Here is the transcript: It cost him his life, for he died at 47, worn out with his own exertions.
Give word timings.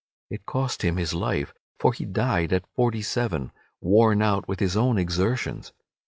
It 0.31 0.47
cost 0.47 0.81
him 0.81 0.97
his 0.97 1.13
life, 1.13 1.53
for 1.79 1.93
he 1.93 2.05
died 2.05 2.51
at 2.53 2.65
47, 2.75 3.51
worn 3.81 4.23
out 4.23 4.47
with 4.47 4.59
his 4.59 4.75
own 4.75 4.97
exertions. 4.97 5.73